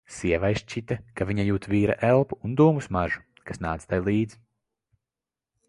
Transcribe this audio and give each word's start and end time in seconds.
Sievai 0.13 0.49
šķita, 0.59 0.95
ka 1.19 1.27
viņa 1.31 1.45
jūt 1.47 1.67
vīra 1.73 1.97
elpu 2.09 2.39
un 2.49 2.57
dūmu 2.63 2.81
smaržu, 2.87 3.21
kas 3.51 3.63
nāca 3.67 3.93
tai 3.93 4.03
līdz. 4.09 4.41